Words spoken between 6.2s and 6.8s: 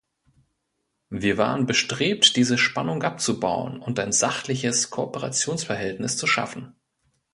schaffen.